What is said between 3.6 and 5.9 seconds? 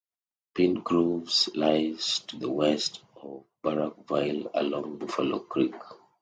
Barrackville along Buffalo Creek.